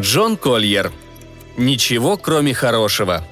Джон 0.00 0.38
Кольер. 0.38 0.92
Ничего, 1.58 2.16
кроме 2.16 2.54
хорошего. 2.54 3.22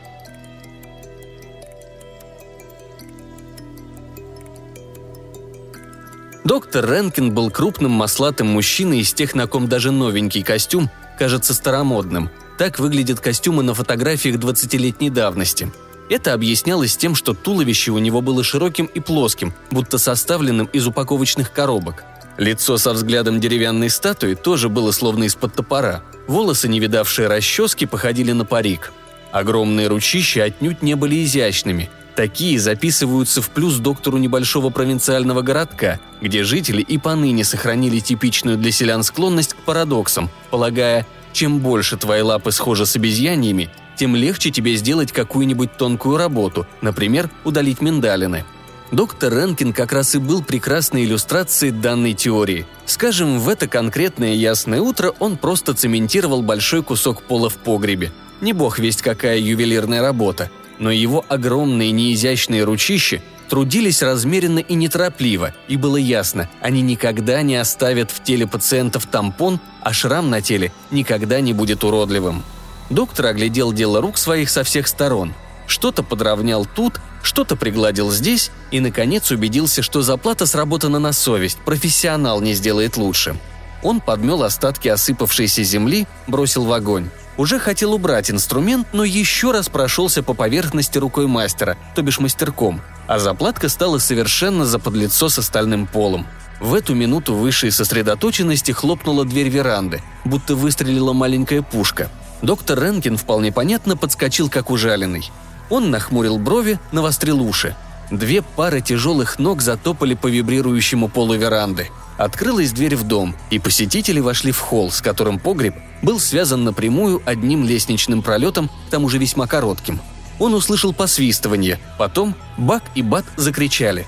Доктор 6.45 6.91
Ренкин 6.91 7.33
был 7.33 7.51
крупным 7.51 7.93
маслатым 7.93 8.49
мужчиной 8.49 9.01
из 9.01 9.15
тех, 9.15 9.35
на 9.35 9.47
ком 9.47 9.69
даже 9.69 9.93
новенький 9.93 10.43
костюм 10.43 10.91
кажется 11.19 11.55
старомодным. 11.55 12.29
Так 12.59 12.79
выглядят 12.79 13.21
костюмы 13.21 13.63
на 13.63 13.73
фотографиях 13.73 14.37
20-летней 14.37 15.09
давности. 15.09 15.73
Это 16.11 16.35
объяснялось 16.35 16.99
тем, 16.99 17.15
что 17.15 17.33
туловище 17.33 17.93
у 17.93 17.99
него 17.99 18.21
было 18.21 18.45
широким 18.45 18.87
и 18.87 19.01
плоским, 19.01 19.55
будто 19.71 19.97
составленным 19.97 20.67
из 20.67 20.87
упаковочных 20.87 21.51
коробок. 21.51 22.05
Лицо 22.39 22.79
со 22.79 22.93
взглядом 22.93 23.41
деревянной 23.41 23.91
статуи 23.91 24.35
тоже 24.35 24.69
было 24.69 24.93
словно 24.93 25.25
из-под 25.25 25.55
топора. 25.55 26.03
Волосы, 26.29 26.69
не 26.69 26.79
видавшие 26.79 27.27
расчески, 27.27 27.85
походили 27.85 28.31
на 28.31 28.45
парик. 28.45 28.93
Огромные 29.33 29.89
ручища 29.89 30.45
отнюдь 30.45 30.81
не 30.81 30.95
были 30.95 31.25
изящными. 31.25 31.91
Такие 32.15 32.59
записываются 32.61 33.43
в 33.43 33.51
плюс 33.51 33.77
доктору 33.79 34.19
небольшого 34.19 34.71
провинциального 34.71 35.43
городка, 35.43 35.99
где 36.21 36.45
жители 36.45 36.81
и 36.81 36.97
поныне 36.97 37.45
сохранили 37.45 37.99
типичную 37.99 38.57
для 38.57 38.71
селян 38.71 39.03
склонность 39.03 39.55
к 39.55 39.59
парадоксам, 39.59 40.31
полагая, 40.51 41.07
чем 41.33 41.59
больше 41.59 41.97
твои 41.97 42.23
лапы 42.23 42.53
схожи 42.53 42.87
с 42.87 42.95
обезьяньями, 42.97 43.69
тем 43.97 44.15
легче 44.15 44.51
тебе 44.51 44.77
сделать 44.77 45.11
какую-нибудь 45.11 45.77
тонкую 45.77 46.17
работу, 46.17 46.67
например, 46.83 47.31
удалить 47.45 47.81
миндалины. 47.81 48.45
Доктор 48.91 49.35
Ренкин 49.35 49.75
как 49.75 49.93
раз 49.93 50.15
и 50.15 50.19
был 50.19 50.43
прекрасной 50.43 51.05
иллюстрацией 51.05 51.73
данной 51.73 52.15
теории. 52.15 52.67
Скажем, 52.87 53.39
в 53.39 53.49
это 53.49 53.69
конкретное 53.69 54.33
ясное 54.33 54.81
утро 54.81 55.13
он 55.19 55.37
просто 55.37 55.75
цементировал 55.75 56.41
большой 56.41 56.83
кусок 56.83 57.23
пола 57.23 57.51
в 57.51 57.57
погребе. 57.57 58.13
Не 58.41 58.55
бог 58.55 58.79
весть 58.79 59.03
какая 59.03 59.39
ювелирная 59.39 60.01
работа, 60.01 60.51
но 60.79 60.91
его 60.91 61.23
огромные 61.29 61.91
неизящные 61.91 62.65
ручища 62.65 63.21
трудились 63.51 64.03
размеренно 64.03 64.61
и 64.61 64.75
неторопливо, 64.75 65.55
и 65.69 65.77
было 65.77 65.97
ясно, 65.97 66.49
они 66.61 66.81
никогда 66.81 67.43
не 67.43 67.57
оставят 67.57 68.11
в 68.11 68.23
теле 68.23 68.47
пациентов 68.47 69.07
тампон, 69.07 69.61
а 69.83 69.93
шрам 69.93 70.31
на 70.31 70.41
теле 70.41 70.73
никогда 70.91 71.41
не 71.41 71.53
будет 71.53 71.85
уродливым. 71.85 72.43
Доктор 72.89 73.27
оглядел 73.27 73.73
дело 73.73 74.01
рук 74.01 74.17
своих 74.17 74.49
со 74.49 74.65
всех 74.65 74.89
сторон. 74.89 75.35
Что-то 75.69 76.03
подровнял 76.03 76.65
тут, 76.65 77.01
что-то 77.23 77.55
пригладил 77.55 78.11
здесь 78.11 78.51
и, 78.71 78.81
наконец, 78.81 79.31
убедился, 79.31 79.83
что 79.83 80.01
заплата 80.03 80.47
сработана 80.47 80.99
на 80.99 81.13
совесть, 81.13 81.59
профессионал 81.59 82.41
не 82.41 82.55
сделает 82.55 82.97
лучше. 82.97 83.37
Он 83.83 84.01
подмел 84.01 84.43
остатки 84.43 84.89
осыпавшейся 84.89 85.63
земли, 85.63 86.07
бросил 86.27 86.65
в 86.65 86.73
огонь. 86.73 87.11
Уже 87.37 87.61
хотел 87.61 87.93
убрать 87.93 88.31
инструмент, 88.31 88.89
но 88.93 89.05
еще 89.05 89.53
раз 89.53 89.69
прошелся 89.69 90.23
по 90.23 90.35
поверхности 90.35 90.99
рукой 90.99 91.29
мастера, 91.29 91.77
то 91.95 92.03
бишь 92.03 92.19
мастерком, 92.19 92.81
а 93.07 93.19
заплатка 93.19 93.69
стала 93.69 93.99
совершенно 93.99 94.65
заподлицо 94.65 95.29
с 95.29 95.39
остальным 95.39 95.87
полом. 95.87 96.27
В 96.61 96.75
эту 96.75 96.95
минуту 96.95 97.35
высшей 97.35 97.71
сосредоточенности 97.71 98.73
хлопнула 98.73 99.25
дверь 99.25 99.51
веранды, 99.51 100.03
будто 100.25 100.57
выстрелила 100.57 101.13
маленькая 101.13 101.63
пушка. 101.63 102.11
Доктор 102.43 102.83
Ренкин 102.83 103.17
вполне 103.17 103.53
понятно 103.53 103.97
подскочил 103.97 104.49
как 104.49 104.71
ужаленный. 104.71 105.31
Он 105.71 105.91
нахмурил 105.91 106.39
брови, 106.39 106.79
навострил 106.93 107.43
уши. 107.43 107.77
Две 108.11 108.43
пары 108.43 108.81
тяжелых 108.81 109.39
ног 109.39 109.61
затопали 109.61 110.15
по 110.15 110.29
вибрирующему 110.29 111.09
полу 111.09 111.35
веранды. 111.35 111.91
Открылась 112.17 112.73
дверь 112.73 112.97
в 112.97 113.05
дом, 113.05 113.37
и 113.51 113.59
посетители 113.59 114.19
вошли 114.19 114.51
в 114.51 114.59
холл, 114.59 114.91
с 114.91 115.01
которым 115.01 115.39
погреб 115.39 115.75
был 116.03 116.19
связан 116.19 116.65
напрямую 116.65 117.23
одним 117.25 117.65
лестничным 117.65 118.23
пролетом, 118.23 118.69
к 118.89 118.91
тому 118.91 119.09
же 119.09 119.19
весьма 119.19 119.47
коротким. 119.47 120.01
Он 120.39 120.55
услышал 120.55 120.93
посвистывание, 120.93 121.79
потом 121.99 122.35
Бак 122.57 122.83
и 122.95 123.03
Бат 123.03 123.25
закричали. 123.37 124.07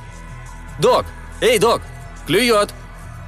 «Док! 0.80 1.06
Эй, 1.40 1.58
док! 1.58 1.82
Клюет!» 2.26 2.70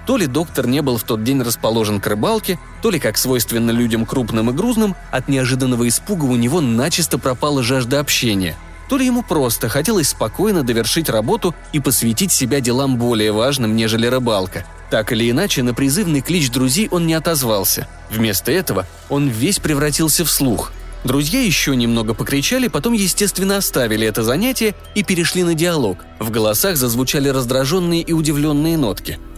То 0.07 0.17
ли 0.17 0.27
доктор 0.27 0.67
не 0.67 0.83
был 0.83 0.97
в 0.97 1.05
тот 1.05 1.23
день 1.23 1.43
расположен 1.43 2.01
к 2.01 2.07
рыбалке, 2.07 2.59
то 2.83 2.91
ли, 2.91 2.99
как 2.99 3.17
свойственно 3.17 3.71
людям 3.71 4.05
крупным 4.05 4.51
и 4.51 4.53
грузным, 4.53 4.97
от 5.11 5.29
неожиданного 5.29 5.89
испуга 5.89 6.25
у 6.25 6.37
него 6.37 6.61
начисто 6.61 7.17
пропала 7.17 7.63
жажда 7.63 8.01
общения. 8.01 8.57
То 8.89 8.99
ли 8.99 9.07
ему 9.07 9.23
просто 9.23 9.69
хотелось 9.69 10.11
спокойно 10.11 10.65
довершить 10.65 11.09
работу 11.09 11.55
и 11.73 11.81
посвятить 11.81 12.33
себя 12.33 12.61
делам 12.61 12.99
более 12.99 13.33
важным, 13.33 13.75
нежели 13.77 14.07
рыбалка. 14.07 14.67
Так 14.91 15.13
или 15.13 15.31
иначе, 15.31 15.63
на 15.63 15.73
призывный 15.73 16.21
клич 16.21 16.51
друзей 16.51 16.89
он 16.91 17.07
не 17.07 17.15
отозвался. 17.15 17.89
Вместо 18.11 18.53
этого 18.53 18.87
он 19.09 19.29
весь 19.29 19.61
превратился 19.61 20.25
в 20.25 20.31
слух. 20.31 20.73
Друзья 21.05 21.41
еще 21.41 21.75
немного 21.75 22.13
покричали, 22.13 22.69
потом, 22.69 22.93
естественно, 22.93 23.57
оставили 23.57 24.07
это 24.07 24.23
занятие 24.23 24.75
и 24.95 25.03
перешли 25.03 25.45
на 25.45 25.55
диалог. 25.55 25.99
В 26.19 26.31
голосах 26.31 26.77
зазвучали 26.77 27.29
раздраженные 27.29 28.03
и 28.03 28.13
удивленные 28.13 28.77
нотки– 28.77 29.19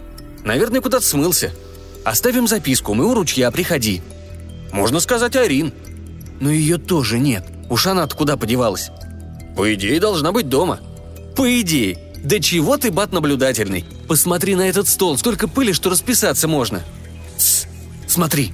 Наверное, 0.45 0.79
куда-то 0.79 1.03
смылся. 1.03 1.51
Оставим 2.05 2.47
записку, 2.47 2.93
мы 2.93 3.05
у 3.05 3.13
ручья, 3.13 3.51
приходи. 3.51 4.01
Можно 4.71 4.99
сказать 4.99 5.35
Арин. 5.35 5.73
Но 6.39 6.51
ее 6.51 6.77
тоже 6.77 7.19
нет. 7.19 7.45
Уж 7.69 7.87
она 7.87 8.07
куда 8.07 8.37
подевалась? 8.37 8.91
По 9.57 9.73
идее, 9.73 9.99
должна 9.99 10.31
быть 10.31 10.47
дома. 10.47 10.79
По 11.35 11.59
идее. 11.59 11.97
Да 12.23 12.39
чего 12.39 12.77
ты, 12.77 12.91
бат, 12.91 13.11
наблюдательный? 13.11 13.83
Посмотри 14.07 14.55
на 14.55 14.69
этот 14.69 14.87
стол, 14.87 15.17
столько 15.17 15.47
пыли, 15.47 15.73
что 15.73 15.89
расписаться 15.89 16.47
можно. 16.47 16.83
Тсс, 17.37 17.67
смотри. 18.07 18.53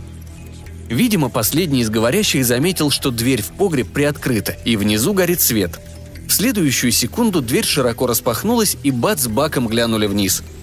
Видимо, 0.90 1.29
последний 1.29 1.81
из 1.81 1.90
говорящих 1.90 2.45
заметил, 2.45 2.90
что 2.90 3.11
дверь 3.11 3.41
в 3.41 3.47
погреб 3.47 3.91
приоткрыта, 3.91 4.53
и 4.66 4.75
внизу 4.75 5.13
горит 5.13 5.41
свет. 5.41 5.79
В 6.28 6.31
следующую 6.31 6.91
секунду 6.91 7.41
дверь 7.41 7.66
широко 7.66 8.07
распахнулась, 8.07 8.78
и 8.84 8.91
Бат 8.91 9.19
с 9.19 9.28
Баком 9.28 9.67
глянули 9.67 10.07
вниз– 10.07 10.41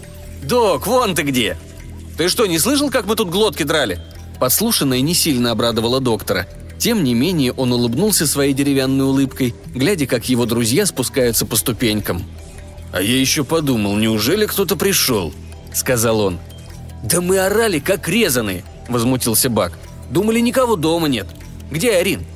«Док, 0.43 0.87
вон 0.87 1.15
ты 1.15 1.23
где!» 1.23 1.57
«Ты 2.19 2.29
что, 2.29 2.47
не 2.47 2.59
слышал, 2.59 2.91
как 2.91 3.07
мы 3.07 3.15
тут 3.15 3.31
глотки 3.31 3.63
драли?» 3.63 4.01
Подслушанное 4.41 5.01
не 5.01 5.15
сильно 5.15 5.53
обрадовало 5.53 6.01
доктора. 6.01 6.49
Тем 6.77 7.05
не 7.05 7.15
менее, 7.15 7.53
он 7.53 7.73
улыбнулся 7.73 8.27
своей 8.27 8.53
деревянной 8.53 9.05
улыбкой, 9.05 9.55
глядя, 9.75 10.07
как 10.07 10.29
его 10.29 10.45
друзья 10.45 10.85
спускаются 10.85 11.47
по 11.47 11.57
ступенькам. 11.57 12.25
«А 12.93 13.01
я 13.01 13.17
еще 13.19 13.45
подумал, 13.45 13.97
неужели 13.97 14.47
кто-то 14.47 14.77
пришел?»– 14.77 15.33
сказал 15.73 16.21
он. 16.21 16.39
«Да 17.05 17.21
мы 17.21 17.39
орали, 17.39 17.79
как 17.79 18.09
резаные!»– 18.09 18.65
возмутился 18.89 19.49
Бак. 19.49 19.79
«Думали, 20.11 20.41
никого 20.41 20.75
дома 20.75 21.07
нет. 21.09 21.27
Где 21.71 21.97
Арин?» 21.97 22.27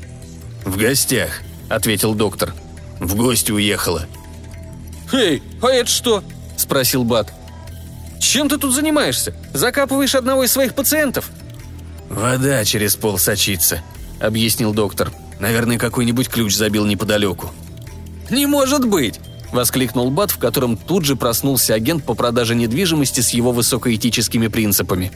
«В 0.64 0.76
гостях»,– 0.76 1.40
ответил 1.68 2.14
доктор. 2.14 2.54
«В 3.00 3.16
гости 3.16 3.50
уехала». 3.50 4.06
«Эй, 5.12 5.42
а 5.60 5.68
это 5.68 5.90
что?»– 5.90 6.22
спросил 6.56 7.02
Бат. 7.02 7.32
Чем 8.22 8.48
ты 8.48 8.56
тут 8.56 8.72
занимаешься? 8.72 9.34
Закапываешь 9.52 10.14
одного 10.14 10.44
из 10.44 10.52
своих 10.52 10.74
пациентов?» 10.76 11.28
«Вода 12.08 12.64
через 12.64 12.94
пол 12.94 13.18
сочится»,— 13.18 13.82
объяснил 14.20 14.72
доктор. 14.72 15.10
«Наверное, 15.40 15.76
какой-нибудь 15.76 16.28
ключ 16.28 16.54
забил 16.54 16.86
неподалеку». 16.86 17.50
«Не 18.30 18.46
может 18.46 18.86
быть!»— 18.86 19.18
воскликнул 19.52 20.08
Бат, 20.12 20.30
в 20.30 20.38
котором 20.38 20.76
тут 20.76 21.04
же 21.04 21.16
проснулся 21.16 21.74
агент 21.74 22.04
по 22.04 22.14
продаже 22.14 22.54
недвижимости 22.54 23.20
с 23.20 23.30
его 23.30 23.50
высокоэтическими 23.50 24.46
принципами. 24.46 25.10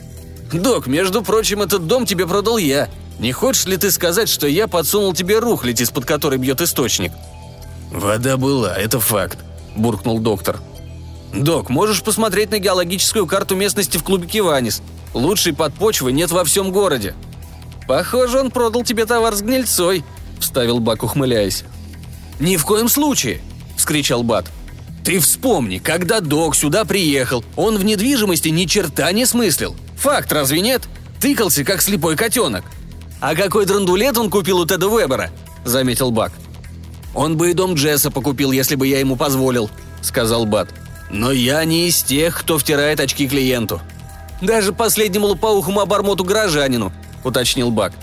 «Док, 0.51 0.87
между 0.87 1.23
прочим, 1.23 1.61
этот 1.61 1.87
дом 1.87 2.05
тебе 2.05 2.27
продал 2.27 2.57
я. 2.57 2.89
Не 3.19 3.31
хочешь 3.31 3.67
ли 3.67 3.77
ты 3.77 3.89
сказать, 3.89 4.27
что 4.27 4.47
я 4.47 4.67
подсунул 4.67 5.13
тебе 5.13 5.39
рухлядь, 5.39 5.79
из-под 5.79 6.03
которой 6.03 6.39
бьет 6.39 6.59
источник?» 6.59 7.13
«Вода 7.89 8.35
была, 8.35 8.75
это 8.75 8.99
факт»,– 8.99 9.39
буркнул 9.77 10.19
доктор. 10.19 10.59
«Док, 11.43 11.69
можешь 11.69 12.01
посмотреть 12.01 12.51
на 12.51 12.59
геологическую 12.59 13.27
карту 13.27 13.55
местности 13.55 13.97
в 13.97 14.03
клубе 14.03 14.27
Киванис. 14.27 14.81
Лучшей 15.13 15.53
подпочвы 15.53 16.11
нет 16.11 16.31
во 16.31 16.43
всем 16.43 16.71
городе». 16.71 17.13
«Похоже, 17.87 18.39
он 18.39 18.51
продал 18.51 18.83
тебе 18.83 19.05
товар 19.05 19.35
с 19.35 19.41
гнильцой»,— 19.41 20.03
вставил 20.39 20.79
Бак, 20.79 21.03
ухмыляясь. 21.03 21.63
«Ни 22.39 22.57
в 22.57 22.65
коем 22.65 22.89
случае!»— 22.89 23.41
вскричал 23.77 24.23
Бат. 24.23 24.45
«Ты 25.05 25.19
вспомни, 25.19 25.77
когда 25.77 26.19
Док 26.19 26.55
сюда 26.55 26.83
приехал, 26.85 27.45
он 27.55 27.77
в 27.77 27.85
недвижимости 27.85 28.49
ни 28.49 28.65
черта 28.65 29.11
не 29.11 29.25
смыслил. 29.25 29.75
Факт, 29.97 30.33
разве 30.33 30.59
нет? 30.59 30.83
Тыкался, 31.21 31.63
как 31.63 31.81
слепой 31.81 32.17
котенок. 32.17 32.65
А 33.21 33.35
какой 33.35 33.65
драндулет 33.65 34.17
он 34.17 34.29
купил 34.29 34.59
у 34.59 34.65
Теда 34.65 34.87
Вебера?»– 34.87 35.31
заметил 35.65 36.11
Бак. 36.11 36.33
«Он 37.15 37.37
бы 37.37 37.51
и 37.51 37.53
дом 37.53 37.75
Джесса 37.75 38.11
покупил, 38.11 38.51
если 38.51 38.75
бы 38.75 38.87
я 38.87 38.99
ему 38.99 39.15
позволил»,– 39.15 39.69
сказал 40.01 40.45
Бат. 40.45 40.69
Но 41.09 41.31
я 41.31 41.63
не 41.65 41.87
из 41.87 42.03
тех, 42.03 42.37
кто 42.37 42.57
втирает 42.57 42.99
очки 42.99 43.27
клиенту. 43.27 43.81
Даже 44.41 44.73
последнему 44.73 45.27
лопоухому 45.27 45.79
обормоту 45.79 46.23
горожанину, 46.23 46.91
уточнил 47.23 47.71
Бак. 47.71 47.93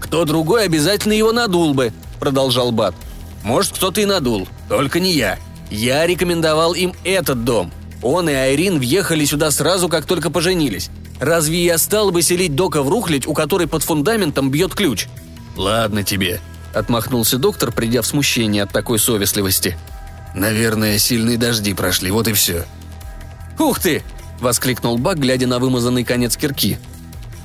Кто 0.00 0.24
другой 0.24 0.64
обязательно 0.64 1.12
его 1.12 1.32
надул 1.32 1.74
бы, 1.74 1.92
продолжал 2.20 2.72
Бат. 2.72 2.94
Может, 3.42 3.72
кто-то 3.72 4.00
и 4.00 4.06
надул, 4.06 4.48
только 4.68 5.00
не 5.00 5.12
я. 5.12 5.38
Я 5.70 6.06
рекомендовал 6.06 6.74
им 6.74 6.94
этот 7.04 7.44
дом. 7.44 7.72
Он 8.02 8.28
и 8.28 8.32
Айрин 8.32 8.78
въехали 8.78 9.24
сюда 9.24 9.50
сразу, 9.50 9.88
как 9.88 10.04
только 10.04 10.30
поженились. 10.30 10.90
Разве 11.20 11.64
я 11.64 11.78
стал 11.78 12.10
бы 12.10 12.22
селить 12.22 12.54
Дока 12.54 12.82
в 12.82 12.88
рухлядь, 12.88 13.26
у 13.26 13.34
которой 13.34 13.66
под 13.66 13.82
фундаментом 13.82 14.50
бьет 14.50 14.74
ключ?» 14.74 15.08
«Ладно 15.56 16.02
тебе»,— 16.02 16.40
отмахнулся 16.74 17.38
доктор, 17.38 17.72
придя 17.72 18.02
в 18.02 18.06
смущение 18.06 18.64
от 18.64 18.72
такой 18.72 18.98
совестливости. 18.98 19.78
«Наверное, 20.34 20.98
сильные 20.98 21.38
дожди 21.38 21.74
прошли, 21.74 22.10
вот 22.10 22.28
и 22.28 22.32
все». 22.32 22.66
«Ух 23.58 23.78
ты!»— 23.78 24.02
воскликнул 24.40 24.98
Бак, 24.98 25.18
глядя 25.18 25.46
на 25.46 25.58
вымазанный 25.58 26.04
конец 26.04 26.36
кирки. 26.36 26.78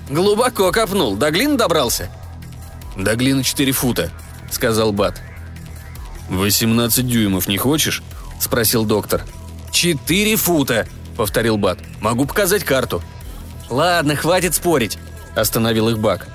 «Глубоко 0.10 0.72
копнул, 0.72 1.16
до 1.16 1.30
глины 1.30 1.56
добрался?» 1.56 2.10
«До 2.98 3.16
глины 3.16 3.44
четыре 3.44 3.72
фута»,— 3.72 4.10
сказал 4.52 4.92
Бат. 4.92 5.22
«Восемнадцать 6.30 7.08
дюймов 7.08 7.48
не 7.48 7.58
хочешь?»— 7.58 8.04
спросил 8.40 8.86
доктор. 8.86 9.24
«Четыре 9.72 10.36
фута»,— 10.36 10.88
повторил 11.18 11.58
Бат. 11.58 11.80
«Могу 12.02 12.26
показать 12.26 12.64
карту». 12.64 13.02
«Ладно, 13.70 14.16
хватит 14.16 14.56
спорить»,— 14.56 14.98
остановил 15.36 15.90
их 15.90 16.00
Бак. 16.00 16.28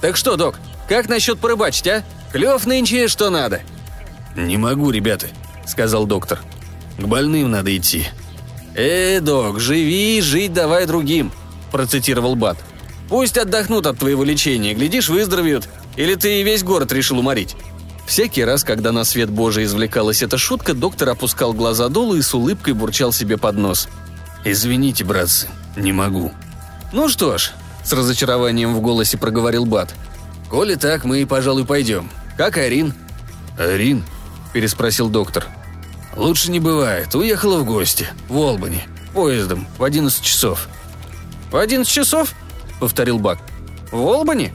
«Так 0.00 0.16
что, 0.16 0.36
док, 0.36 0.56
как 0.88 1.08
насчет 1.08 1.38
порыбачить, 1.38 1.86
а? 1.86 2.04
Клев 2.32 2.66
нынче 2.66 3.06
что 3.06 3.30
надо?» 3.30 3.60
«Не 4.36 4.56
могу, 4.56 4.90
ребята»,— 4.90 5.28
сказал 5.70 6.06
доктор. 6.06 6.40
«К 6.98 7.06
больным 7.06 7.50
надо 7.50 7.76
идти». 7.76 8.06
«Э, 8.74 9.20
док, 9.20 9.58
живи, 9.58 10.20
жить 10.20 10.52
давай 10.52 10.86
другим»,— 10.86 11.32
процитировал 11.72 12.34
Бат. 12.36 12.58
«Пусть 13.08 13.38
отдохнут 13.38 13.86
от 13.86 13.98
твоего 13.98 14.22
лечения, 14.22 14.74
глядишь, 14.74 15.08
выздоровеют. 15.08 15.68
Или 15.96 16.14
ты 16.14 16.42
весь 16.42 16.62
город 16.62 16.92
решил 16.92 17.18
уморить?» 17.18 17.56
Всякий 18.06 18.44
раз, 18.44 18.64
когда 18.64 18.90
на 18.90 19.04
свет 19.04 19.30
Божий 19.30 19.64
извлекалась 19.64 20.22
эта 20.22 20.36
шутка, 20.36 20.74
доктор 20.74 21.10
опускал 21.10 21.52
глаза 21.52 21.88
долу 21.88 22.16
и 22.16 22.22
с 22.22 22.34
улыбкой 22.34 22.74
бурчал 22.74 23.12
себе 23.12 23.38
под 23.38 23.56
нос. 23.56 23.88
«Извините, 24.44 25.04
братцы, 25.04 25.48
не 25.76 25.92
могу». 25.92 26.32
«Ну 26.92 27.08
что 27.08 27.38
ж»,— 27.38 27.52
с 27.84 27.92
разочарованием 27.92 28.74
в 28.74 28.80
голосе 28.80 29.16
проговорил 29.16 29.64
Бат. 29.64 29.94
«Коли 30.48 30.74
так, 30.74 31.04
мы, 31.04 31.24
пожалуй, 31.26 31.64
пойдем. 31.64 32.10
Как 32.36 32.56
Арин?» 32.56 32.94
«Арин?»– 33.56 34.04
переспросил 34.52 35.08
доктор. 35.08 35.46
«Лучше 36.16 36.50
не 36.50 36.60
бывает. 36.60 37.14
Уехала 37.14 37.58
в 37.58 37.64
гости. 37.64 38.08
В 38.28 38.36
Олбани. 38.36 38.82
Поездом. 39.14 39.66
В 39.78 39.84
11 39.84 40.22
часов». 40.22 40.68
«В 41.50 41.56
11 41.56 41.90
часов?»– 41.90 42.34
повторил 42.80 43.18
Бак. 43.18 43.38
«В 43.90 44.00
Олбани?» 44.00 44.52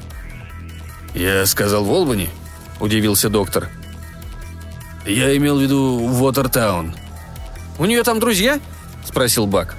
«Я 1.13 1.45
сказал 1.45 1.83
в 1.83 1.91
Олбани?»– 1.91 2.29
удивился 2.79 3.29
доктор. 3.29 3.69
«Я 5.05 5.35
имел 5.37 5.57
в 5.57 5.61
виду 5.61 5.99
Уотертаун». 6.21 6.95
«У 7.77 7.85
нее 7.85 8.03
там 8.03 8.19
друзья?»– 8.19 8.59
спросил 9.05 9.45
Бак. 9.45 9.75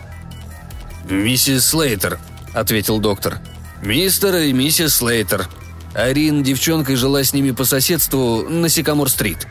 «Миссис 1.08 1.66
Слейтер»,– 1.66 2.18
ответил 2.54 2.98
доктор. 2.98 3.38
«Мистер 3.82 4.36
и 4.36 4.52
миссис 4.52 4.96
Слейтер. 4.96 5.48
Айрин 5.94 6.42
девчонкой 6.42 6.96
жила 6.96 7.22
с 7.22 7.32
ними 7.32 7.52
по 7.52 7.64
соседству 7.64 8.46
на 8.48 8.68
Сикамор-стрит». 8.68 9.46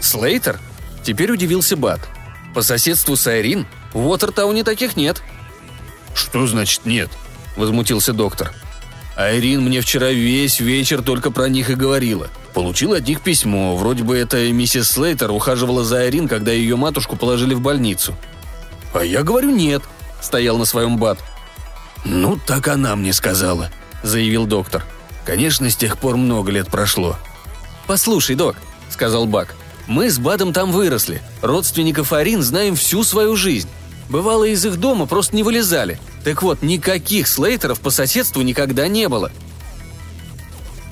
«Слейтер?» 0.00 0.58
Теперь 1.04 1.30
удивился 1.30 1.76
Бак. 1.76 2.00
«По 2.54 2.62
соседству 2.62 3.14
с 3.14 3.26
Айрин? 3.26 3.66
В 3.92 4.06
Уотертауне 4.06 4.64
таких 4.64 4.96
нет». 4.96 5.22
«Что 6.14 6.46
значит 6.46 6.86
нет?»– 6.86 7.10
возмутился 7.56 8.12
доктор. 8.12 8.52
Айрин 9.16 9.62
мне 9.62 9.80
вчера 9.80 10.10
весь 10.10 10.60
вечер 10.60 11.02
только 11.02 11.30
про 11.30 11.48
них 11.48 11.70
и 11.70 11.74
говорила. 11.74 12.28
Получил 12.52 12.94
от 12.94 13.06
них 13.06 13.20
письмо, 13.20 13.76
вроде 13.76 14.02
бы 14.02 14.16
это 14.16 14.50
миссис 14.50 14.90
Слейтер 14.90 15.30
ухаживала 15.30 15.84
за 15.84 16.00
Айрин, 16.00 16.26
когда 16.26 16.52
ее 16.52 16.76
матушку 16.76 17.16
положили 17.16 17.54
в 17.54 17.60
больницу. 17.60 18.14
«А 18.92 19.04
я 19.04 19.22
говорю 19.22 19.50
нет»,— 19.50 19.82
стоял 20.22 20.56
на 20.56 20.64
своем 20.64 20.96
бат. 20.96 21.18
«Ну, 22.04 22.38
так 22.44 22.68
она 22.68 22.96
мне 22.96 23.12
сказала»,— 23.12 23.70
заявил 24.02 24.46
доктор. 24.46 24.84
«Конечно, 25.24 25.68
с 25.68 25.76
тех 25.76 25.98
пор 25.98 26.16
много 26.16 26.50
лет 26.50 26.68
прошло». 26.68 27.16
«Послушай, 27.86 28.36
док»,— 28.36 28.56
сказал 28.90 29.26
Бак,— 29.26 29.54
«мы 29.86 30.10
с 30.10 30.18
Бадом 30.18 30.52
там 30.52 30.72
выросли. 30.72 31.22
Родственников 31.42 32.12
Арин 32.12 32.42
знаем 32.42 32.76
всю 32.76 33.04
свою 33.04 33.36
жизнь. 33.36 33.68
Бывало, 34.08 34.44
из 34.44 34.64
их 34.64 34.78
дома 34.78 35.06
просто 35.06 35.34
не 35.34 35.42
вылезали. 35.42 35.98
Так 36.24 36.42
вот, 36.42 36.62
никаких 36.62 37.28
слейтеров 37.28 37.80
по 37.80 37.90
соседству 37.90 38.42
никогда 38.42 38.88
не 38.88 39.08
было. 39.08 39.30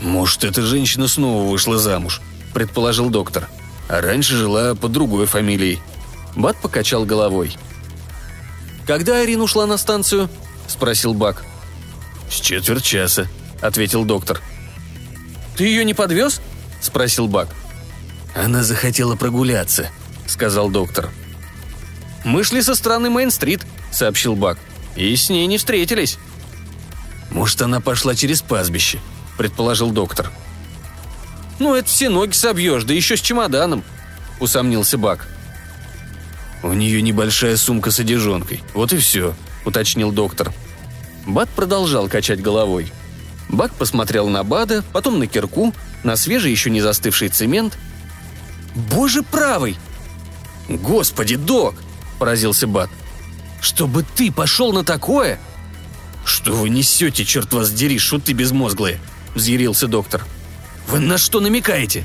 «Может, 0.00 0.44
эта 0.44 0.62
женщина 0.62 1.06
снова 1.06 1.48
вышла 1.48 1.78
замуж»,— 1.78 2.20
предположил 2.54 3.08
доктор. 3.08 3.48
«А 3.88 4.00
раньше 4.00 4.36
жила 4.36 4.74
под 4.74 4.92
другой 4.92 5.26
фамилией». 5.26 5.80
Бат 6.34 6.56
покачал 6.60 7.04
головой. 7.04 7.56
«Когда 8.86 9.20
Арин 9.20 9.40
ушла 9.40 9.66
на 9.66 9.76
станцию?»– 9.76 10.28
спросил 10.66 11.14
Бак. 11.14 11.44
«С 12.30 12.40
четверть 12.40 12.84
часа»,– 12.84 13.28
ответил 13.60 14.04
доктор. 14.04 14.40
«Ты 15.56 15.64
ее 15.64 15.84
не 15.84 15.94
подвез?»– 15.94 16.40
спросил 16.80 17.28
Бак. 17.28 17.48
«Она 18.34 18.62
захотела 18.62 19.14
прогуляться»,– 19.16 19.90
сказал 20.26 20.70
доктор. 20.70 21.10
«Мы 22.24 22.44
шли 22.44 22.62
со 22.62 22.74
стороны 22.74 23.10
Мейн-стрит»,— 23.10 23.62
сообщил 23.90 24.36
Бак. 24.36 24.58
«И 24.96 25.14
с 25.14 25.28
ней 25.28 25.46
не 25.46 25.58
встретились». 25.58 26.18
«Может, 27.30 27.62
она 27.62 27.80
пошла 27.80 28.14
через 28.14 28.42
пастбище»,— 28.42 28.98
предположил 29.38 29.90
доктор. 29.90 30.30
«Ну, 31.58 31.74
это 31.74 31.88
все 31.88 32.08
ноги 32.08 32.32
собьешь, 32.32 32.84
да 32.84 32.94
еще 32.94 33.16
с 33.16 33.20
чемоданом»,— 33.20 33.84
усомнился 34.40 34.98
Бак. 34.98 35.26
«У 36.62 36.72
нее 36.72 37.02
небольшая 37.02 37.56
сумка 37.56 37.90
с 37.90 38.00
одежонкой. 38.00 38.62
Вот 38.74 38.92
и 38.92 38.98
все»,— 38.98 39.34
уточнил 39.64 40.12
доктор. 40.12 40.52
Бат 41.26 41.48
продолжал 41.50 42.08
качать 42.08 42.40
головой. 42.40 42.92
Бак 43.48 43.74
посмотрел 43.74 44.28
на 44.28 44.44
Бада, 44.44 44.82
потом 44.92 45.18
на 45.18 45.26
кирку, 45.26 45.74
на 46.02 46.16
свежий 46.16 46.50
еще 46.50 46.70
не 46.70 46.80
застывший 46.80 47.28
цемент. 47.28 47.76
«Боже 48.74 49.22
правый!» 49.22 49.76
«Господи, 50.68 51.36
док!» 51.36 51.74
поразился 52.22 52.68
Бат. 52.68 52.88
«Чтобы 53.60 54.04
ты 54.04 54.30
пошел 54.30 54.72
на 54.72 54.84
такое?» 54.84 55.40
«Что 56.24 56.52
вы 56.52 56.68
несете, 56.68 57.24
черт 57.24 57.52
вас 57.52 57.72
дери, 57.72 57.98
шуты 57.98 58.32
безмозглые?»– 58.32 59.00
взъярился 59.34 59.88
доктор. 59.88 60.24
«Вы 60.86 61.00
на 61.00 61.18
что 61.18 61.40
намекаете?» 61.40 62.04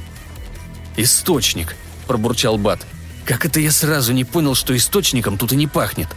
«Источник»,– 0.96 1.76
пробурчал 2.08 2.58
Бат. 2.58 2.80
«Как 3.26 3.46
это 3.46 3.60
я 3.60 3.70
сразу 3.70 4.12
не 4.12 4.24
понял, 4.24 4.56
что 4.56 4.76
источником 4.76 5.38
тут 5.38 5.52
и 5.52 5.56
не 5.56 5.68
пахнет?» 5.68 6.08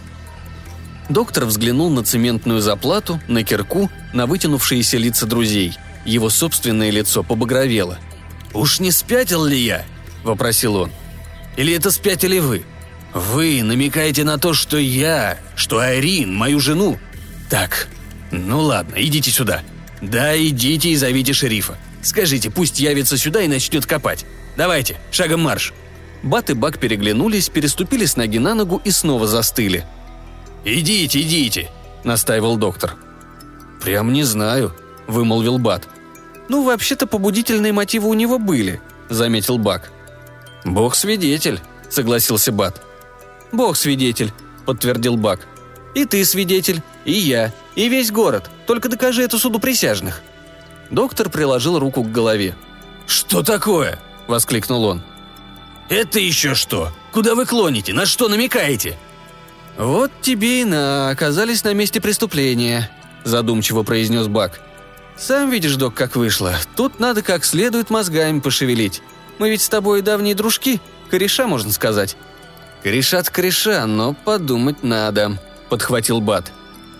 Доктор 1.10 1.44
взглянул 1.44 1.90
на 1.90 2.02
цементную 2.02 2.62
заплату, 2.62 3.20
на 3.28 3.44
кирку, 3.44 3.90
на 4.14 4.24
вытянувшиеся 4.24 4.96
лица 4.96 5.26
друзей. 5.26 5.76
Его 6.06 6.30
собственное 6.30 6.88
лицо 6.88 7.22
побагровело. 7.22 7.98
«Уж 8.54 8.80
не 8.80 8.92
спятил 8.92 9.44
ли 9.44 9.62
я?»– 9.62 9.84
вопросил 10.22 10.76
он. 10.76 10.90
«Или 11.56 11.74
это 11.74 11.90
спятили 11.90 12.38
вы?» 12.38 12.64
Вы 13.12 13.62
намекаете 13.62 14.24
на 14.24 14.38
то, 14.38 14.54
что 14.54 14.78
я, 14.78 15.38
что 15.56 15.78
Айрин, 15.78 16.34
мою 16.34 16.60
жену? 16.60 16.98
Так, 17.48 17.88
ну 18.30 18.60
ладно, 18.60 18.94
идите 18.96 19.30
сюда. 19.30 19.62
Да, 20.00 20.38
идите 20.40 20.90
и 20.90 20.96
зовите 20.96 21.32
шерифа. 21.32 21.76
Скажите, 22.02 22.50
пусть 22.50 22.78
явится 22.78 23.18
сюда 23.18 23.42
и 23.42 23.48
начнет 23.48 23.84
копать. 23.84 24.24
Давайте, 24.56 24.96
шагом 25.10 25.42
марш. 25.42 25.72
Бат 26.22 26.50
и 26.50 26.54
Бак 26.54 26.78
переглянулись, 26.78 27.48
переступили 27.48 28.04
с 28.04 28.16
ноги 28.16 28.38
на 28.38 28.54
ногу 28.54 28.80
и 28.84 28.90
снова 28.90 29.26
застыли. 29.26 29.84
«Идите, 30.64 31.22
идите»,— 31.22 31.70
настаивал 32.04 32.56
доктор. 32.56 32.96
«Прям 33.82 34.12
не 34.12 34.22
знаю»,— 34.24 34.74
вымолвил 35.06 35.58
Бат. 35.58 35.88
«Ну, 36.48 36.62
вообще-то 36.62 37.06
побудительные 37.06 37.72
мотивы 37.72 38.08
у 38.08 38.14
него 38.14 38.38
были»,— 38.38 38.80
заметил 39.08 39.56
Бак. 39.56 39.90
«Бог 40.64 40.94
свидетель»,— 40.94 41.60
согласился 41.90 42.52
Бат. 42.52 42.82
«Бог 43.52 43.76
свидетель»,— 43.76 44.32
подтвердил 44.66 45.16
Бак. 45.16 45.46
«И 45.94 46.04
ты 46.04 46.24
свидетель, 46.24 46.82
и 47.04 47.12
я, 47.12 47.52
и 47.74 47.88
весь 47.88 48.10
город. 48.10 48.50
Только 48.66 48.88
докажи 48.88 49.22
это 49.22 49.38
суду 49.38 49.58
присяжных». 49.58 50.22
Доктор 50.90 51.30
приложил 51.30 51.78
руку 51.78 52.02
к 52.02 52.12
голове. 52.12 52.54
«Что 53.06 53.42
такое?»– 53.42 53.98
воскликнул 54.26 54.84
он. 54.84 55.02
«Это 55.88 56.20
еще 56.20 56.54
что? 56.54 56.92
Куда 57.12 57.34
вы 57.34 57.46
клоните? 57.46 57.92
На 57.92 58.06
что 58.06 58.28
намекаете?» 58.28 58.96
«Вот 59.76 60.12
тебе 60.20 60.62
и 60.62 60.64
на, 60.64 61.10
оказались 61.10 61.64
на 61.64 61.74
месте 61.74 62.00
преступления»,– 62.00 62.90
задумчиво 63.24 63.82
произнес 63.82 64.28
Бак. 64.28 64.60
«Сам 65.16 65.50
видишь, 65.50 65.76
док, 65.76 65.94
как 65.94 66.16
вышло. 66.16 66.54
Тут 66.76 67.00
надо 67.00 67.22
как 67.22 67.44
следует 67.44 67.90
мозгами 67.90 68.40
пошевелить. 68.40 69.02
Мы 69.40 69.48
ведь 69.48 69.62
с 69.62 69.70
тобой 69.70 70.02
давние 70.02 70.34
дружки, 70.34 70.82
кореша, 71.10 71.46
можно 71.46 71.72
сказать. 71.72 72.14
«Корешат 72.82 73.30
кореша, 73.30 73.86
но 73.86 74.12
подумать 74.12 74.82
надо»,— 74.82 75.38
подхватил 75.70 76.20
Бат. 76.20 76.52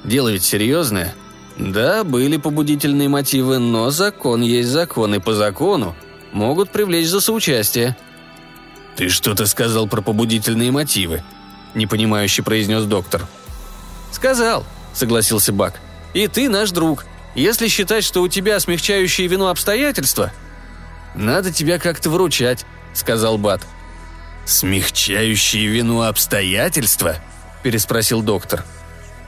«Дело 0.05 0.31
ведь 0.31 0.43
серьезное. 0.43 1.15
Да, 1.59 2.03
были 2.03 2.39
побудительные 2.39 3.11
мотивы, 3.11 3.59
но 3.59 3.91
закон 3.91 4.41
есть 4.41 4.71
закон, 4.71 5.15
и 5.15 5.19
по 5.19 5.35
закону 5.35 5.95
могут 6.33 6.71
привлечь 6.71 7.09
за 7.09 7.21
соучастие». 7.21 7.95
«Ты 8.97 9.11
что-то 9.11 9.45
сказал 9.45 9.87
про 9.87 10.01
побудительные 10.01 10.71
мотивы?»– 10.71 11.23
непонимающе 11.75 12.43
произнес 12.43 12.85
доктор. 12.85 13.27
«Сказал»,– 14.13 14.65
согласился 14.95 15.53
Бак. 15.53 15.79
«И 16.15 16.27
ты 16.27 16.49
наш 16.49 16.71
друг. 16.71 17.05
Если 17.35 17.69
считать, 17.69 18.03
что 18.03 18.23
у 18.23 18.29
тебя 18.29 18.59
смягчающие 18.61 19.27
вину 19.27 19.49
обстоятельства...» 19.49 20.33
«Надо 21.14 21.52
тебя 21.52 21.79
как-то 21.79 22.11
выручать»,– 22.11 22.64
сказал 22.95 23.38
Бат. 23.38 23.62
«Смягчающие 24.45 25.67
вину 25.67 26.02
обстоятельства?»– 26.02 27.17
переспросил 27.62 28.23
доктор. 28.23 28.64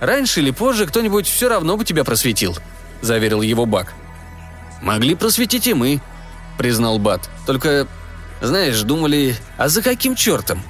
«Раньше 0.01 0.41
или 0.41 0.51
позже 0.51 0.87
кто-нибудь 0.87 1.27
все 1.27 1.49
равно 1.49 1.77
бы 1.77 1.85
тебя 1.85 2.05
просветил»,– 2.05 2.57
заверил 3.03 3.43
его 3.43 3.67
Бак. 3.67 3.95
«Могли 4.81 5.15
просветить 5.15 5.67
и 5.67 5.75
мы»,– 5.75 6.01
признал 6.59 6.99
Бат. 6.99 7.29
«Только, 7.47 7.87
знаешь, 8.41 8.81
думали, 8.83 9.37
а 9.59 9.69
за 9.69 9.83
каким 9.83 10.17
чертом?» 10.17 10.63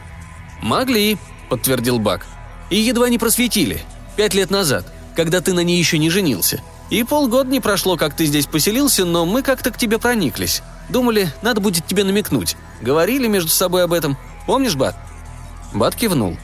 «Могли»,– 0.61 1.19
подтвердил 1.49 1.99
Бак. 1.99 2.26
«И 2.69 2.76
едва 2.76 3.09
не 3.09 3.19
просветили. 3.19 3.83
Пять 4.16 4.35
лет 4.35 4.50
назад, 4.50 4.87
когда 5.16 5.40
ты 5.40 5.52
на 5.52 5.61
ней 5.61 5.78
еще 5.78 5.99
не 5.99 6.11
женился. 6.11 6.61
И 6.93 7.05
полгода 7.05 7.49
не 7.49 7.59
прошло, 7.59 7.97
как 7.97 8.15
ты 8.15 8.27
здесь 8.27 8.45
поселился, 8.45 9.07
но 9.07 9.25
мы 9.25 9.41
как-то 9.43 9.71
к 9.71 9.79
тебе 9.79 9.99
прониклись. 9.99 10.61
Думали, 10.91 11.33
надо 11.41 11.63
будет 11.63 11.87
тебе 11.87 12.05
намекнуть. 12.05 12.55
Говорили 12.83 13.29
между 13.29 13.49
собой 13.49 13.85
об 13.85 13.95
этом. 13.95 14.19
Помнишь, 14.47 14.77
Бат?» 14.77 14.95
Бат 15.73 15.97
кивнул. 15.97 16.37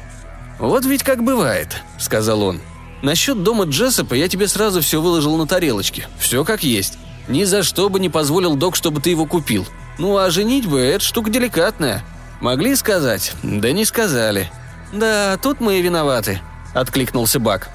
«Вот 0.59 0.87
ведь 0.87 1.03
как 1.03 1.23
бывает»,— 1.23 1.83
сказал 1.99 2.43
он. 2.43 2.63
«Насчет 3.03 3.43
дома 3.43 3.65
Джессопа 3.65 4.15
я 4.15 4.27
тебе 4.27 4.49
сразу 4.49 4.81
все 4.81 5.03
выложил 5.03 5.37
на 5.37 5.47
тарелочке. 5.47 6.09
Все 6.19 6.47
как 6.47 6.63
есть. 6.63 6.97
Ни 7.29 7.45
за 7.45 7.63
что 7.63 7.91
бы 7.91 8.01
не 8.01 8.09
позволил 8.09 8.57
док, 8.57 8.75
чтобы 8.75 9.03
ты 9.03 9.11
его 9.11 9.27
купил. 9.27 9.67
Ну 9.99 10.17
а 10.17 10.31
женить 10.31 10.65
бы— 10.65 10.81
это 10.81 11.05
штука 11.05 11.29
деликатная. 11.29 12.03
Могли 12.41 12.75
сказать? 12.75 13.35
Да 13.43 13.71
не 13.73 13.85
сказали. 13.85 14.51
Да, 14.95 15.37
тут 15.43 15.61
мы 15.61 15.79
и 15.79 15.83
виноваты»,— 15.83 16.41
откликнулся 16.73 17.39
Бак. 17.39 17.69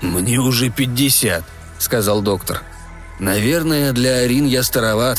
«Мне 0.00 0.38
уже 0.38 0.70
пятьдесят»,— 0.70 1.42
сказал 1.78 2.22
доктор. 2.22 2.62
«Наверное, 3.18 3.92
для 3.92 4.16
Арин 4.16 4.46
я 4.46 4.62
староват». 4.62 5.18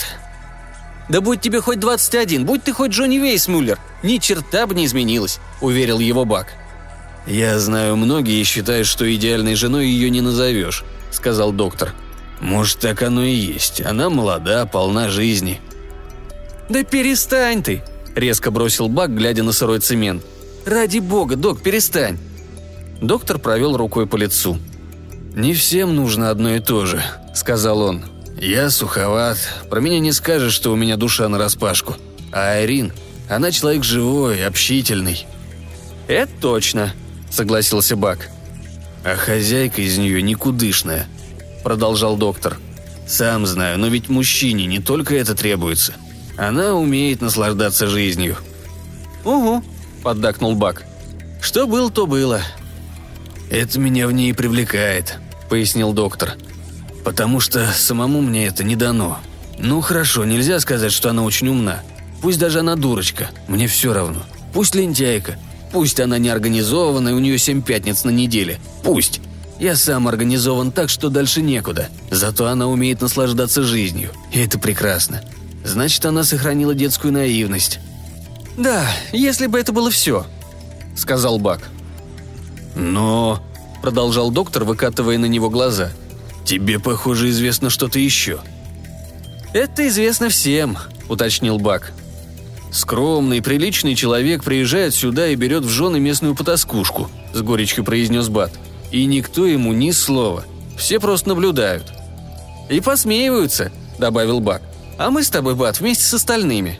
«Да 1.10 1.22
будь 1.22 1.42
тебе 1.42 1.60
хоть 1.60 1.80
21, 1.80 2.46
будь 2.46 2.64
ты 2.64 2.72
хоть 2.72 2.92
Джонни 2.92 3.18
Вейсмюллер, 3.18 3.80
ни 4.04 4.18
черта 4.18 4.68
бы 4.68 4.76
не 4.76 4.86
изменилось»,— 4.86 5.40
уверил 5.62 6.00
его 6.00 6.24
Бак. 6.24 6.54
«Я 7.26 7.60
знаю, 7.60 7.96
многие 7.96 8.44
считают, 8.44 8.88
что 8.88 9.12
идеальной 9.14 9.56
женой 9.56 9.88
ее 9.88 10.10
не 10.10 10.22
назовешь»,— 10.22 10.84
сказал 11.12 11.52
доктор. 11.52 11.94
«Может, 12.42 12.80
так 12.80 13.02
оно 13.02 13.24
и 13.24 13.34
есть. 13.34 13.82
Она 13.82 14.10
молода, 14.10 14.66
полна 14.66 15.10
жизни». 15.10 15.60
«Да 16.70 16.84
перестань 16.84 17.64
ты!»— 17.64 17.82
резко 18.16 18.52
бросил 18.52 18.88
Бак, 18.88 19.14
глядя 19.14 19.44
на 19.44 19.52
сырой 19.52 19.80
цемент. 19.80 20.24
«Ради 20.66 21.00
бога, 21.00 21.36
док, 21.36 21.62
перестань!» 21.62 22.20
Доктор 23.02 23.40
провел 23.40 23.76
рукой 23.78 24.06
по 24.06 24.16
лицу. 24.16 24.60
«Не 25.40 25.54
всем 25.54 25.96
нужно 25.96 26.32
одно 26.32 26.56
и 26.56 26.60
то 26.60 26.86
же»,— 26.86 27.02
сказал 27.34 27.80
он. 27.80 28.04
«Я 28.42 28.70
суховат, 28.70 29.38
про 29.70 29.80
меня 29.80 30.00
не 30.00 30.12
скажешь, 30.12 30.52
что 30.52 30.74
у 30.74 30.76
меня 30.76 30.98
душа 30.98 31.30
нараспашку. 31.30 31.96
А 32.34 32.56
Айрин, 32.56 32.92
она 33.30 33.50
человек 33.50 33.86
живой, 33.86 34.46
общительный». 34.46 35.26
«Это 36.10 36.30
точно»,— 36.42 36.94
согласился 37.32 37.96
Бак. 37.96 38.28
«А 39.06 39.16
хозяйка 39.16 39.82
из 39.82 39.98
нее 39.98 40.22
никудышная»,— 40.22 41.08
продолжал 41.64 42.18
доктор. 42.18 42.58
«Сам 43.08 43.46
знаю, 43.46 43.80
но 43.80 43.88
ведь 43.88 44.10
мужчине 44.10 44.66
не 44.66 44.80
только 44.80 45.16
это 45.16 45.36
требуется. 45.36 45.94
Она 46.38 46.74
умеет 46.74 47.22
наслаждаться 47.22 47.88
жизнью». 47.88 48.36
«Угу»,— 49.24 49.64
поддакнул 50.04 50.56
Бак. 50.56 50.84
«Что 51.42 51.66
было, 51.66 51.90
то 51.90 52.08
было». 52.08 52.42
«Это 53.50 53.80
меня 53.80 54.06
в 54.06 54.12
ней 54.12 54.34
привлекает»,— 54.34 55.18
пояснил 55.50 55.94
доктор. 55.94 56.36
«Потому 57.04 57.40
что 57.40 57.68
самому 57.74 58.22
мне 58.22 58.48
это 58.48 58.64
не 58.64 58.76
дано. 58.76 59.20
Ну 59.58 59.82
хорошо, 59.82 60.26
нельзя 60.26 60.60
сказать, 60.60 60.92
что 60.92 61.10
она 61.10 61.24
очень 61.24 61.48
умна. 61.48 61.82
Пусть 62.22 62.40
даже 62.40 62.60
она 62.60 62.76
дурочка, 62.76 63.30
мне 63.48 63.68
все 63.68 63.94
равно. 63.94 64.22
Пусть 64.54 64.76
лентяйка, 64.76 65.38
Пусть 65.72 66.00
она 66.00 66.18
не 66.18 66.30
организована, 66.30 67.10
и 67.10 67.14
у 67.14 67.20
нее 67.20 67.38
семь 67.38 67.62
пятниц 67.62 68.04
на 68.04 68.10
неделе. 68.10 68.60
Пусть. 68.84 69.22
Я 69.60 69.76
сам 69.76 70.08
организован 70.08 70.72
так, 70.72 70.90
что 70.90 71.10
дальше 71.10 71.42
некуда. 71.42 71.90
Зато 72.10 72.48
она 72.48 72.68
умеет 72.68 73.02
наслаждаться 73.02 73.62
жизнью. 73.62 74.12
И 74.32 74.40
это 74.40 74.58
прекрасно. 74.58 75.22
Значит, 75.66 76.06
она 76.06 76.24
сохранила 76.24 76.74
детскую 76.74 77.12
наивность. 77.14 77.80
«Да, 78.58 78.90
если 79.12 79.48
бы 79.48 79.60
это 79.60 79.72
было 79.72 79.92
все»,— 79.92 80.26
сказал 80.96 81.40
Бак. 81.40 81.70
«Но...»— 82.76 83.44
продолжал 83.82 84.32
доктор, 84.32 84.64
выкатывая 84.64 85.18
на 85.18 85.26
него 85.26 85.50
глаза. 85.50 85.92
«Тебе, 86.46 86.80
похоже, 86.80 87.30
известно 87.30 87.70
что-то 87.70 88.00
еще». 88.00 88.40
«Это 89.54 89.88
известно 89.88 90.30
всем»,— 90.30 90.78
уточнил 91.10 91.58
Бак. 91.58 91.94
«Скромный, 92.72 93.42
приличный 93.42 93.96
человек 93.96 94.44
приезжает 94.44 94.94
сюда 94.94 95.28
и 95.28 95.36
берет 95.36 95.64
в 95.64 95.70
жены 95.70 96.00
местную 96.00 96.36
потаскушку»,— 96.36 97.10
с 97.34 97.42
горечью 97.42 97.84
произнес 97.84 98.30
Бат. 98.30 98.52
«И 98.92 99.06
никто 99.06 99.46
ему 99.46 99.74
ни 99.74 99.92
слова. 99.92 100.44
Все 100.78 101.00
просто 101.00 101.30
наблюдают». 101.30 101.86
«И 102.70 102.80
посмеиваются»,— 102.80 103.72
добавил 103.98 104.40
Бак. 104.40 104.62
«А 104.98 105.10
мы 105.10 105.24
с 105.24 105.30
тобой, 105.30 105.56
Бат, 105.56 105.80
вместе 105.80 106.04
с 106.04 106.14
остальными». 106.14 106.80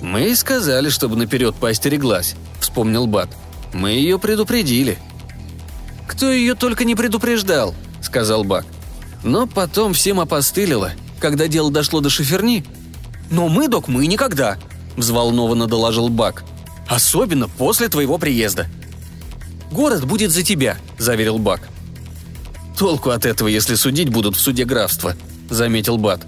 «Мы 0.00 0.30
и 0.30 0.34
сказали, 0.34 0.88
чтобы 0.88 1.16
наперед 1.16 1.54
поостереглась»,— 1.56 2.36
вспомнил 2.60 3.06
Бат. 3.06 3.28
«Мы 3.72 3.90
ее 3.90 4.18
предупредили». 4.18 4.98
«Кто 6.06 6.30
ее 6.30 6.54
только 6.54 6.84
не 6.84 6.94
предупреждал»,— 6.94 7.74
сказал 8.02 8.44
Бак. 8.44 8.64
«Но 9.22 9.46
потом 9.46 9.94
всем 9.94 10.20
опостылило, 10.20 10.92
когда 11.20 11.46
дело 11.46 11.70
дошло 11.70 12.00
до 12.00 12.10
шиферни. 12.10 12.64
Но 13.30 13.48
мы, 13.48 13.68
док, 13.68 13.88
мы 13.88 14.06
никогда»,– 14.06 14.58
взволнованно 14.96 15.66
доложил 15.66 16.08
Бак. 16.08 16.44
«Особенно 16.88 17.48
после 17.48 17.88
твоего 17.88 18.18
приезда». 18.18 18.66
«Город 19.70 20.04
будет 20.04 20.30
за 20.30 20.42
тебя»,– 20.42 20.76
заверил 20.98 21.38
Бак. 21.38 21.68
«Толку 22.76 23.10
от 23.10 23.24
этого, 23.24 23.48
если 23.48 23.74
судить 23.74 24.10
будут 24.10 24.36
в 24.36 24.40
суде 24.40 24.64
графства»,– 24.64 25.14
заметил 25.50 25.96
Бат. 25.96 26.20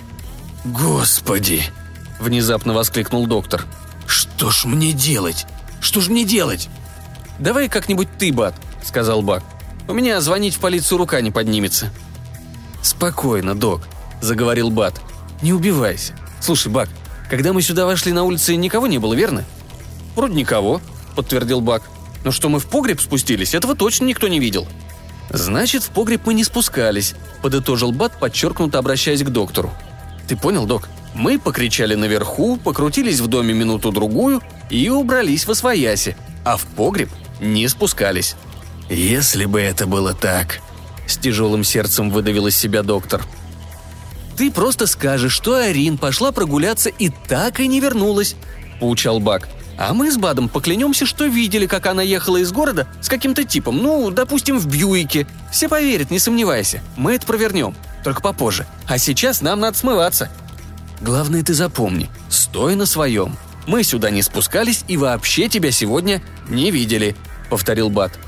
«Господи!»– 0.64 1.62
внезапно 2.21 2.73
воскликнул 2.73 3.26
доктор. 3.26 3.66
«Что 4.07 4.50
ж 4.50 4.64
мне 4.64 4.93
делать? 4.93 5.47
Что 5.81 6.00
ж 6.00 6.09
мне 6.09 6.25
делать?» 6.25 6.69
«Давай 7.38 7.69
как-нибудь 7.69 8.09
ты, 8.19 8.33
Бат»,– 8.33 8.54
сказал 8.85 9.21
Бак. 9.21 9.43
«У 9.87 9.93
меня 9.93 10.21
звонить 10.21 10.55
в 10.55 10.61
полицию 10.61 10.99
рука 10.99 11.21
не 11.21 11.31
поднимется». 11.31 11.93
«Спокойно, 12.83 13.55
док»,– 13.55 13.83
заговорил 14.21 14.71
Бат. 14.71 15.00
«Не 15.43 15.53
убивайся. 15.53 16.14
Слушай, 16.41 16.73
Бак, 16.73 16.88
когда 17.31 17.53
мы 17.53 17.62
сюда 17.62 17.87
вошли 17.87 18.12
на 18.12 18.25
улице, 18.25 18.57
никого 18.57 18.87
не 18.87 18.99
было, 18.99 19.14
верно?» 19.14 19.45
«Вроде 20.17 20.35
никого»,— 20.35 20.81
подтвердил 21.17 21.61
Бак. 21.61 21.83
«Но 22.25 22.31
что 22.31 22.49
мы 22.49 22.59
в 22.59 22.67
погреб 22.67 23.00
спустились, 23.00 23.55
этого 23.55 23.75
точно 23.75 24.05
никто 24.05 24.29
не 24.29 24.38
видел». 24.38 24.67
«Значит, 25.31 25.83
в 25.83 25.91
погреб 25.91 26.23
мы 26.26 26.35
не 26.35 26.45
спускались»,— 26.45 27.14
подытожил 27.43 27.93
Бат, 27.93 28.19
подчеркнуто 28.19 28.79
обращаясь 28.79 29.23
к 29.23 29.31
доктору. 29.31 29.73
«Ты 30.29 30.37
понял, 30.37 30.67
док? 30.67 30.88
Мы 31.14 31.38
покричали 31.38 31.95
наверху, 31.95 32.57
покрутились 32.57 33.21
в 33.21 33.26
доме 33.26 33.55
минуту-другую 33.55 34.43
и 34.71 34.88
убрались 34.88 35.47
во 35.47 35.55
свояси, 35.55 36.17
а 36.45 36.57
в 36.57 36.64
погреб 36.67 37.11
не 37.41 37.69
спускались». 37.69 38.37
«Если 38.88 39.45
бы 39.45 39.61
это 39.61 39.87
было 39.87 40.14
так»,— 40.14 40.61
с 41.07 41.17
тяжелым 41.17 41.64
сердцем 41.64 42.11
выдавил 42.11 42.47
из 42.47 42.57
себя 42.57 42.83
доктор— 42.83 43.23
ты 44.37 44.50
просто 44.50 44.87
скажешь, 44.87 45.33
что 45.33 45.55
Арин 45.55 45.97
пошла 45.97 46.33
прогуляться 46.33 46.91
и 46.91 47.09
так 47.09 47.61
и 47.61 47.69
не 47.69 47.81
вернулась»,– 47.81 48.35
поучал 48.81 49.21
Бак. 49.21 49.49
«А 49.79 49.93
мы 49.95 50.11
с 50.11 50.17
Бадом 50.17 50.49
поклянемся, 50.49 51.07
что 51.07 51.26
видели, 51.26 51.67
как 51.67 51.87
она 51.87 52.03
ехала 52.03 52.38
из 52.38 52.50
города 52.53 52.88
с 53.00 53.09
каким-то 53.09 53.45
типом, 53.45 53.79
ну, 53.79 54.11
допустим, 54.11 54.59
в 54.59 54.67
Бьюике. 54.67 55.26
Все 55.53 55.69
поверят, 55.69 56.11
не 56.11 56.19
сомневайся. 56.19 56.81
Мы 56.97 57.14
это 57.14 57.26
провернем. 57.26 57.75
Только 58.03 58.21
попозже. 58.21 58.67
А 58.87 58.99
сейчас 58.99 59.41
нам 59.41 59.61
надо 59.61 59.79
смываться». 59.79 60.31
«Главное, 61.00 61.43
ты 61.43 61.55
запомни. 61.55 62.09
Стой 62.29 62.76
на 62.76 62.87
своем. 62.87 63.37
Мы 63.67 63.83
сюда 63.83 64.11
не 64.11 64.23
спускались 64.23 64.85
и 64.88 64.97
вообще 64.97 65.49
тебя 65.49 65.71
сегодня 65.71 66.23
не 66.49 66.71
видели»,— 66.71 67.17
повторил 67.50 67.88
Бат. 67.88 68.19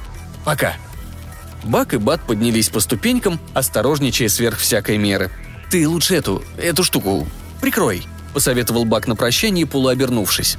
«Пока». 0.47 0.76
Бак 1.65 1.93
и 1.93 1.99
Бат 1.99 2.23
поднялись 2.26 2.71
по 2.71 2.81
ступенькам, 2.81 3.38
осторожничая 3.53 4.31
сверх 4.31 4.59
всякой 4.59 4.97
меры– 4.97 5.31
«Ты 5.71 5.88
лучше 5.88 6.15
эту, 6.15 6.45
эту 6.57 6.85
штуку 6.85 7.26
прикрой»,– 7.61 8.07
посоветовал 8.35 8.85
Бак 8.85 9.09
на 9.09 9.17
прощание, 9.17 9.67
полуобернувшись. 9.67 10.59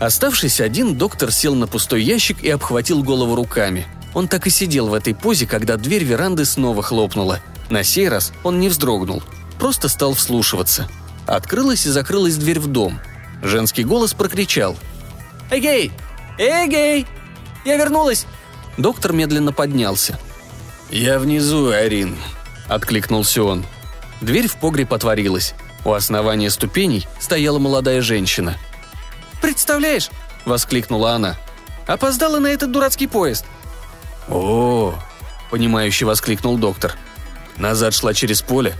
Оставшись 0.00 0.60
один, 0.60 0.96
доктор 0.96 1.32
сел 1.32 1.54
на 1.54 1.66
пустой 1.66 2.02
ящик 2.02 2.42
и 2.42 2.50
обхватил 2.50 3.02
голову 3.02 3.36
руками. 3.36 3.86
Он 4.12 4.28
так 4.28 4.46
и 4.46 4.50
сидел 4.50 4.88
в 4.88 4.94
этой 4.94 5.14
позе, 5.14 5.46
когда 5.46 5.76
дверь 5.76 6.04
веранды 6.04 6.44
снова 6.44 6.82
хлопнула. 6.82 7.40
На 7.70 7.82
сей 7.82 8.08
раз 8.08 8.32
он 8.42 8.60
не 8.60 8.68
вздрогнул, 8.68 9.22
просто 9.58 9.88
стал 9.88 10.14
вслушиваться. 10.14 10.88
Открылась 11.26 11.86
и 11.86 11.90
закрылась 11.90 12.36
дверь 12.36 12.60
в 12.60 12.66
дом. 12.66 13.00
Женский 13.42 13.84
голос 13.84 14.12
прокричал. 14.12 14.76
«Эгей! 15.50 15.90
Эгей!» 16.38 17.06
Я 17.64 17.76
вернулась!» 17.76 18.26
Доктор 18.76 19.12
медленно 19.12 19.52
поднялся. 19.52 20.18
«Я 20.90 21.18
внизу, 21.18 21.70
Арин»,— 21.70 22.16
откликнулся 22.68 23.42
он. 23.44 23.64
Дверь 24.20 24.48
в 24.48 24.56
погреб 24.56 24.92
отворилась. 24.92 25.54
У 25.84 25.92
основания 25.92 26.50
ступеней 26.50 27.06
стояла 27.20 27.58
молодая 27.58 28.00
женщина. 28.00 28.56
«Представляешь?»— 29.40 30.10
воскликнула 30.44 31.12
она. 31.12 31.36
«Опоздала 31.86 32.38
на 32.38 32.48
этот 32.48 32.72
дурацкий 32.72 33.06
поезд». 33.06 33.44
«О!»— 34.28 34.94
понимающе 35.50 36.06
воскликнул 36.06 36.56
доктор. 36.56 36.96
«Назад 37.56 37.94
шла 37.94 38.14
через 38.14 38.40
поле?» 38.40 38.74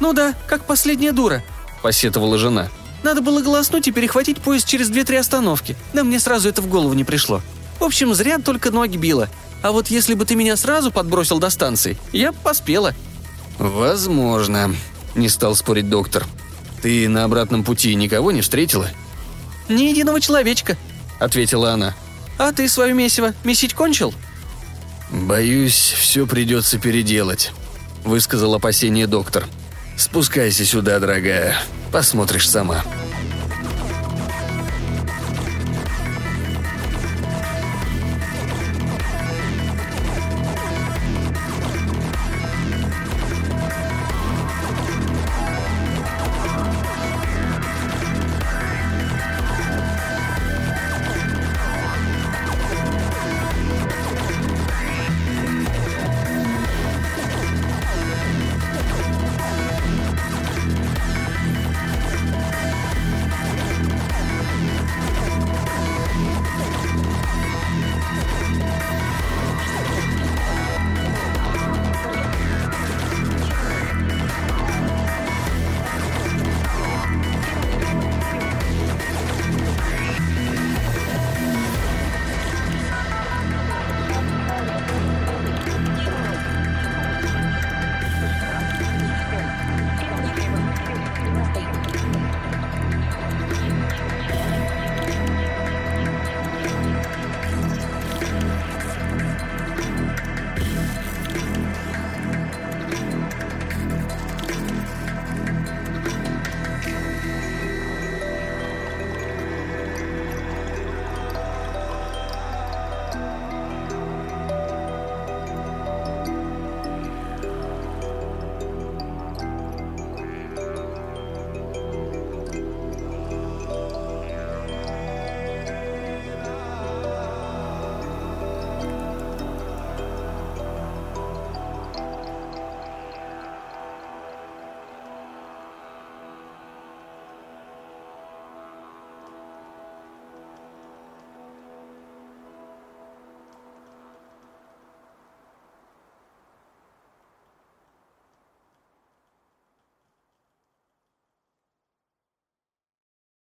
«Ну 0.00 0.12
да, 0.12 0.34
как 0.46 0.64
последняя 0.64 1.12
дура»,— 1.12 1.42
посетовала 1.82 2.38
жена. 2.38 2.68
«Надо 3.02 3.20
было 3.20 3.42
голоснуть 3.42 3.86
и 3.86 3.92
перехватить 3.92 4.38
поезд 4.38 4.66
через 4.66 4.88
две-три 4.88 5.18
остановки. 5.18 5.76
Да 5.92 6.02
мне 6.02 6.18
сразу 6.18 6.48
это 6.48 6.62
в 6.62 6.68
голову 6.68 6.94
не 6.94 7.04
пришло. 7.04 7.42
В 7.78 7.84
общем, 7.84 8.14
зря 8.14 8.38
только 8.38 8.70
ноги 8.70 8.96
била. 8.96 9.28
А 9.62 9.72
вот 9.72 9.88
если 9.88 10.14
бы 10.14 10.24
ты 10.24 10.34
меня 10.34 10.56
сразу 10.56 10.90
подбросил 10.90 11.38
до 11.38 11.50
станции, 11.50 11.96
я 12.12 12.32
бы 12.32 12.38
поспела». 12.42 12.94
«Возможно»,— 13.58 14.74
не 15.14 15.28
стал 15.28 15.54
спорить 15.54 15.88
доктор. 15.88 16.26
«Ты 16.82 17.08
на 17.08 17.24
обратном 17.24 17.64
пути 17.64 17.94
никого 17.94 18.32
не 18.32 18.42
встретила?» 18.42 18.90
«Ни 19.68 19.84
единого 19.84 20.20
человечка»,— 20.20 20.76
ответила 21.18 21.72
она. 21.72 21.94
«А 22.38 22.52
ты 22.52 22.68
свое 22.68 22.92
месиво 22.92 23.32
месить 23.44 23.74
кончил?» 23.74 24.12
«Боюсь, 25.10 25.94
все 25.96 26.26
придется 26.26 26.78
переделать»,— 26.78 27.52
высказал 28.04 28.54
опасение 28.54 29.06
доктор. 29.06 29.46
«Спускайся 29.96 30.64
сюда, 30.64 30.98
дорогая, 30.98 31.56
посмотришь 31.92 32.50
сама». 32.50 32.84